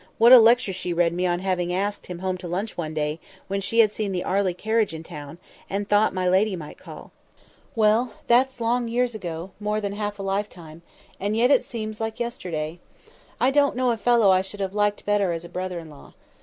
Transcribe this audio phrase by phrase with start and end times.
[0.17, 3.19] What a lecture she read me on having asked him home to lunch one day,
[3.47, 5.37] when she had seen the Arley carriage in the town,
[5.69, 7.11] and thought that my lady might call.
[7.75, 10.81] Well, that's long years ago; more than half a life time,
[11.19, 12.79] and yet it seems like yesterday!
[13.39, 16.15] I don't know a fellow I should have liked better as a brother in law.